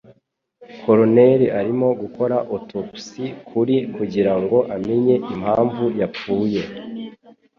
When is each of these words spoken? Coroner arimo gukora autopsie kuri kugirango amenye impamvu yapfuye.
Coroner 0.83 1.39
arimo 1.59 1.87
gukora 2.01 2.35
autopsie 2.53 3.25
kuri 3.47 3.75
kugirango 3.95 4.57
amenye 4.75 5.15
impamvu 5.33 5.85
yapfuye. 5.99 6.61